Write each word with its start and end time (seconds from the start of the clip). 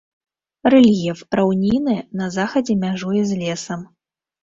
Рэльеф 0.73 1.19
раўніны, 1.41 1.95
на 2.23 2.33
захадзе 2.39 2.81
мяжуе 2.89 3.21
з 3.33 3.43
лесам. 3.47 3.91